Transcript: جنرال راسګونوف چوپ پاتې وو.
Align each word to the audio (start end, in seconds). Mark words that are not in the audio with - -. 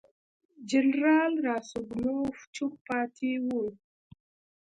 جنرال 0.69 1.33
راسګونوف 1.45 2.37
چوپ 2.55 2.73
پاتې 2.87 3.31
وو. 3.45 3.63